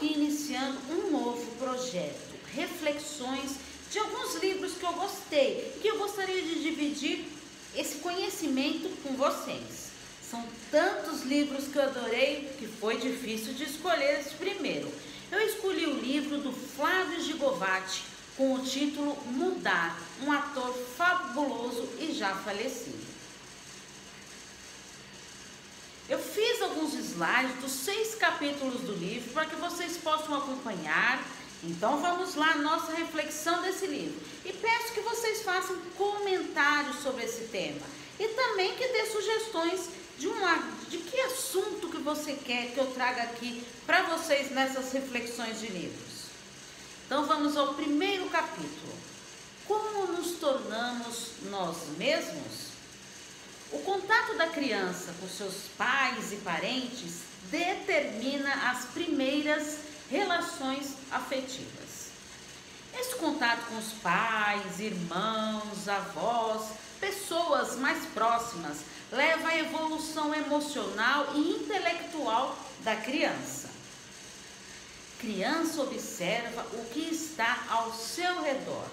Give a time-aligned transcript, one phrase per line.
[0.00, 3.56] aqui iniciando um novo projeto, reflexões
[3.90, 7.26] de alguns livros que eu gostei e que eu gostaria de dividir
[7.76, 9.90] esse conhecimento com vocês.
[10.22, 14.90] São tantos livros que eu adorei que foi difícil de escolher esse primeiro.
[15.30, 18.04] Eu escolhi o livro do Flávio Gigovati
[18.36, 23.09] com o título Mudar, um ator fabuloso e já falecido.
[26.10, 31.24] Eu fiz alguns slides dos seis capítulos do livro para que vocês possam acompanhar.
[31.62, 34.20] Então vamos lá, nossa reflexão desse livro.
[34.44, 37.86] E peço que vocês façam comentários sobre esse tema.
[38.18, 39.88] E também que dê sugestões
[40.18, 44.90] de, uma, de que assunto que você quer que eu traga aqui para vocês nessas
[44.90, 46.24] reflexões de livros.
[47.06, 48.94] Então vamos ao primeiro capítulo.
[49.64, 52.79] Como nos tornamos nós mesmos?
[53.72, 57.20] O contato da criança com seus pais e parentes
[57.50, 59.78] determina as primeiras
[60.10, 62.10] relações afetivas.
[62.98, 68.78] Esse contato com os pais, irmãos, avós, pessoas mais próximas
[69.12, 73.70] leva à evolução emocional e intelectual da criança.
[75.20, 78.86] Criança observa o que está ao seu redor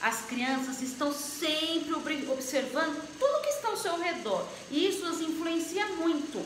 [0.00, 1.94] as crianças estão sempre
[2.30, 6.44] observando tudo que está ao seu redor e isso as influencia muito.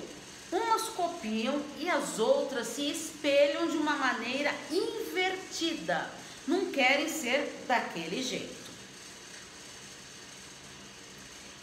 [0.51, 6.11] Umas copiam e as outras se espelham de uma maneira invertida.
[6.47, 8.63] Não querem ser daquele jeito.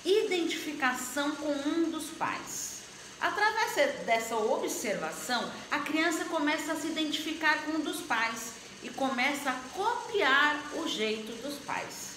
[0.03, 2.79] Identificação com um dos pais.
[3.19, 9.49] Através dessa observação, a criança começa a se identificar com um dos pais e começa
[9.49, 12.09] a copiar o jeito dos pais.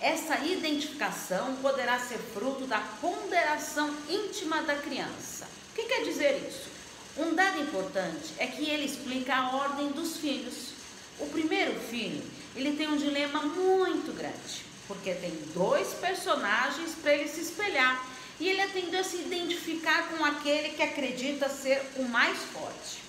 [0.00, 5.46] Essa identificação poderá ser fruto da ponderação íntima da criança.
[5.70, 6.68] O que quer dizer isso?
[7.16, 10.72] Um dado importante é que ele explica a ordem dos filhos.
[11.18, 12.22] O primeiro filho,
[12.54, 18.06] ele tem um dilema muito grande, porque tem dois personagens para ele se espelhar
[18.38, 23.05] e ele tende a se identificar com aquele que acredita ser o mais forte.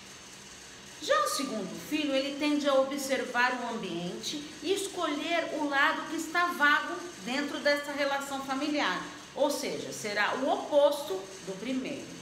[1.02, 6.16] Já o segundo filho, ele tende a observar o ambiente e escolher o lado que
[6.16, 9.03] está vago dentro dessa relação familiar,
[9.35, 11.13] ou seja, será o oposto
[11.46, 12.18] do primeiro.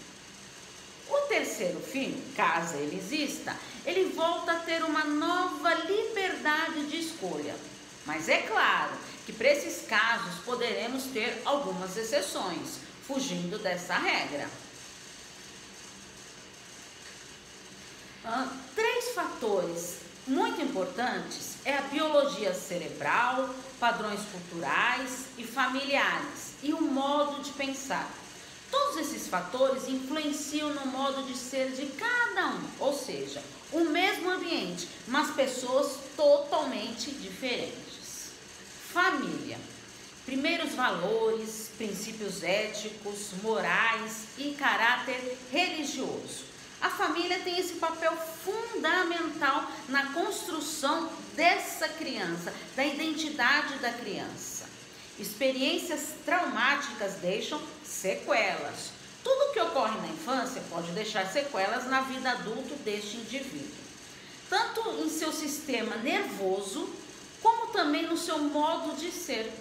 [1.07, 3.55] O terceiro filho, caso ele exista,
[3.85, 7.55] ele volta a ter uma nova liberdade de escolha.
[8.05, 8.93] Mas é claro
[9.25, 14.49] que para esses casos poderemos ter algumas exceções, fugindo dessa regra.
[18.73, 19.97] Três fatores
[20.27, 23.49] muito importantes é a biologia cerebral,
[23.79, 28.09] padrões culturais e familiares e o modo de pensar.
[28.71, 33.41] Todos esses fatores influenciam no modo de ser de cada um, ou seja,
[33.71, 38.31] o mesmo ambiente, mas pessoas totalmente diferentes.
[38.91, 39.59] Família.
[40.25, 46.54] Primeiros valores, princípios éticos, morais e caráter religioso.
[46.85, 54.65] A família tem esse papel fundamental na construção dessa criança, da identidade da criança.
[55.17, 58.91] Experiências traumáticas deixam sequelas.
[59.23, 63.83] Tudo que ocorre na infância pode deixar sequelas na vida adulta deste indivíduo,
[64.47, 66.87] tanto em seu sistema nervoso,
[67.41, 69.51] como também no seu modo de ser.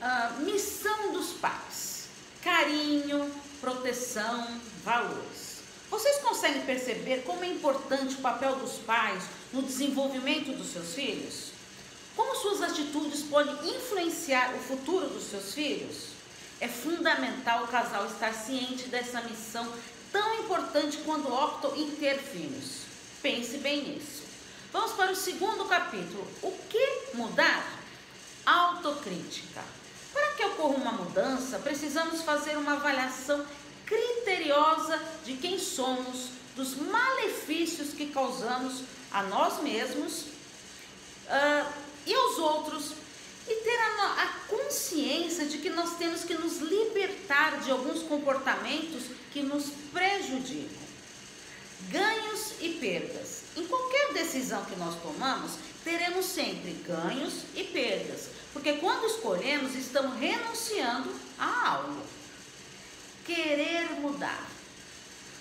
[0.00, 2.06] Uh, missão dos pais:
[2.42, 3.30] carinho,
[3.62, 5.62] proteção, valores.
[5.88, 11.52] Vocês conseguem perceber como é importante o papel dos pais no desenvolvimento dos seus filhos?
[12.16, 16.08] Como suas atitudes podem influenciar o futuro dos seus filhos?
[16.60, 19.66] É fundamental o casal estar ciente dessa missão
[20.10, 22.82] tão importante quando optam em ter filhos.
[23.22, 24.22] Pense bem nisso.
[24.72, 26.26] Vamos para o segundo capítulo.
[26.42, 27.78] O que mudar?
[28.44, 29.62] Autocrítica.
[30.36, 33.44] Que ocorra uma mudança, precisamos fazer uma avaliação
[33.84, 40.22] criteriosa de quem somos, dos malefícios que causamos a nós mesmos
[41.26, 41.72] uh,
[42.06, 42.92] e aos outros,
[43.48, 49.04] e ter a, a consciência de que nós temos que nos libertar de alguns comportamentos
[49.32, 50.82] que nos prejudicam.
[51.90, 53.42] Ganhos e perdas.
[53.56, 55.52] Em qualquer decisão que nós tomamos,
[55.84, 62.02] teremos sempre ganhos e perdas, porque quando escolhemos, estamos renunciando a algo.
[63.24, 64.46] Querer mudar.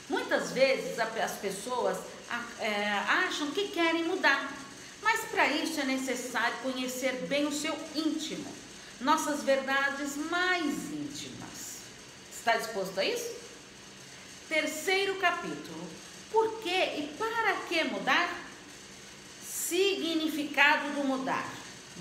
[0.10, 1.98] Muitas vezes as pessoas
[2.60, 4.52] é, acham que querem mudar,
[5.02, 8.52] mas para isso é necessário conhecer bem o seu íntimo,
[9.00, 11.82] nossas verdades mais íntimas.
[12.32, 13.32] Está disposto a isso?
[14.50, 15.88] Terceiro capítulo.
[16.32, 18.41] Por que e para que mudar?
[19.72, 21.50] Significado do mudar.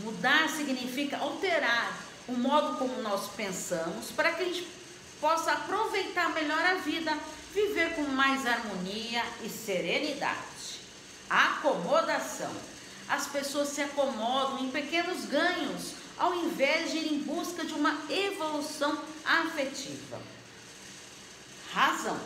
[0.02, 1.96] Mudar significa alterar
[2.26, 4.66] o modo como nós pensamos para que a gente
[5.20, 7.16] possa aproveitar melhor a vida,
[7.54, 10.80] viver com mais harmonia e serenidade.
[11.30, 12.50] Acomodação.
[13.08, 17.96] As pessoas se acomodam em pequenos ganhos ao invés de ir em busca de uma
[18.10, 20.20] evolução afetiva.
[21.72, 22.18] Razão.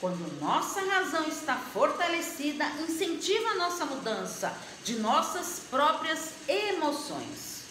[0.00, 7.64] Quando nossa razão está fortalecida, incentiva a nossa mudança de nossas próprias emoções.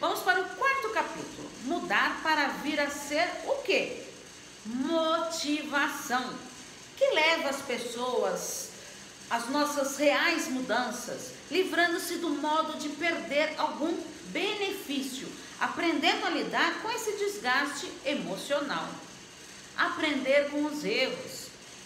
[0.00, 1.48] Vamos para o quarto capítulo.
[1.62, 4.02] Mudar para vir a ser o quê?
[4.66, 6.34] Motivação.
[6.96, 8.70] Que leva as pessoas
[9.30, 13.96] às nossas reais mudanças, livrando-se do modo de perder algum
[14.26, 15.28] benefício,
[15.60, 18.88] aprendendo a lidar com esse desgaste emocional.
[19.76, 21.43] Aprender com os erros,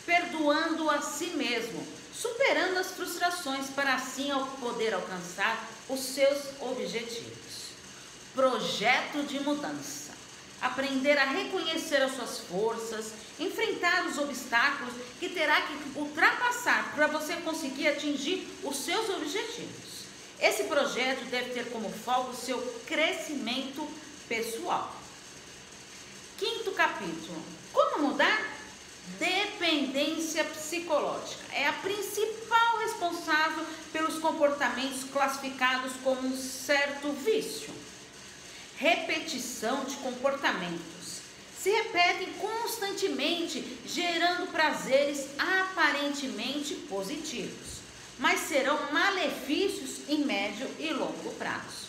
[0.08, 7.74] perdoando a si mesmo, superando as frustrações para assim poder alcançar os seus objetivos.
[8.34, 10.08] Projeto de mudança.
[10.62, 17.34] Aprender a reconhecer as suas forças, enfrentar os obstáculos que terá que ultrapassar para você
[17.36, 20.06] conseguir atingir os seus objetivos.
[20.40, 23.86] Esse projeto deve ter como foco o seu crescimento
[24.26, 24.96] pessoal.
[26.38, 27.40] Quinto capítulo:
[27.72, 28.47] Como mudar?
[29.16, 37.72] Dependência psicológica é a principal responsável pelos comportamentos classificados como um certo vício.
[38.76, 41.18] Repetição de comportamentos
[41.60, 47.78] se repetem constantemente, gerando prazeres aparentemente positivos,
[48.18, 51.88] mas serão malefícios em médio e longo prazo.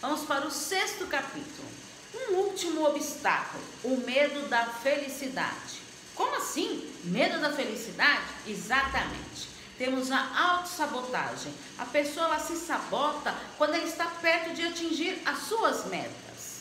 [0.00, 1.68] Vamos para o sexto capítulo.
[2.14, 5.83] Um último obstáculo: o medo da felicidade.
[6.14, 6.90] Como assim?
[7.04, 8.24] Medo da felicidade?
[8.46, 9.48] Exatamente.
[9.76, 11.52] Temos a autossabotagem.
[11.78, 16.60] A pessoa se sabota quando ela está perto de atingir as suas metas.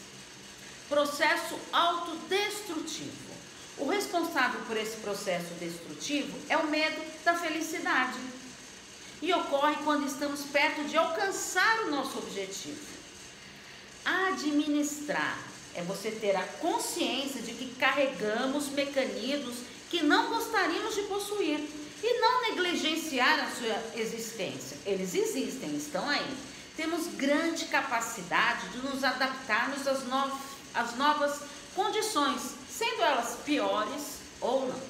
[0.89, 3.33] Processo autodestrutivo.
[3.77, 8.19] O responsável por esse processo destrutivo é o medo da felicidade.
[9.21, 12.93] E ocorre quando estamos perto de alcançar o nosso objetivo.
[14.03, 19.55] Administrar é você ter a consciência de que carregamos mecanismos
[19.89, 21.59] que não gostaríamos de possuir
[22.03, 24.77] e não negligenciar a sua existência.
[24.85, 26.37] Eles existem, estão aí.
[26.75, 30.39] Temos grande capacidade de nos adaptarmos às, no
[30.73, 31.39] às novas
[31.75, 34.81] condições, sendo elas piores ou não.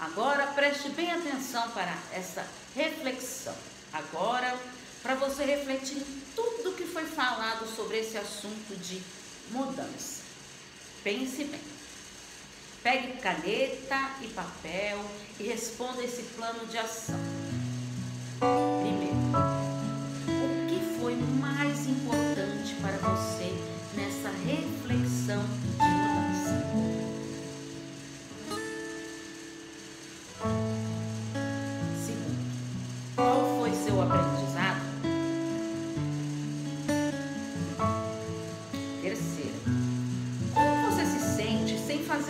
[0.00, 3.54] Agora preste bem atenção para essa reflexão.
[3.92, 4.58] Agora,
[5.02, 9.02] para você refletir em tudo que foi falado sobre esse assunto de
[9.50, 10.22] mudança.
[11.02, 11.60] Pense bem.
[12.82, 15.04] Pegue caneta e papel
[15.38, 17.20] e responda esse plano de ação.
[18.80, 19.19] Primeiro,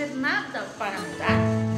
[0.00, 1.70] fazer nada para mudar?